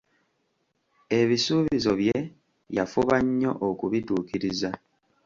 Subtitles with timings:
[1.19, 2.17] Ebisuubizo bye
[2.77, 4.69] yafuba nnyo okubituukiriza.